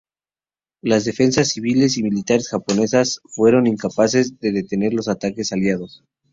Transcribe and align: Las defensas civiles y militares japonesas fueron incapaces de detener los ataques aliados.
Las 0.81 1.05
defensas 1.05 1.49
civiles 1.49 1.95
y 1.95 2.01
militares 2.01 2.49
japonesas 2.49 3.21
fueron 3.25 3.67
incapaces 3.67 4.39
de 4.39 4.51
detener 4.51 4.95
los 4.95 5.07
ataques 5.07 5.51
aliados. 5.53 6.03